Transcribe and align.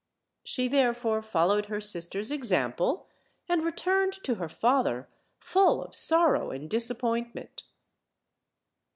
She 0.43 0.67
therefore 0.67 1.21
fol 1.21 1.49
lowed 1.49 1.67
her 1.67 1.79
sister's 1.79 2.31
example, 2.31 3.05
and 3.47 3.63
returned 3.63 4.13
to 4.23 4.33
her 4.33 4.49
father 4.49 5.07
full 5.37 5.83
of 5.83 5.93
sorrow 5.93 6.49
and 6.49 6.67
disappointment. 6.67 7.61